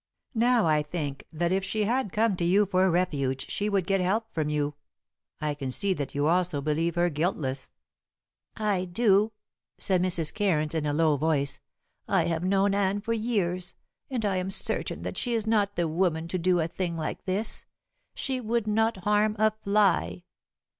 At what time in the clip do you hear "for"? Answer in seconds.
2.65-2.89, 13.01-13.13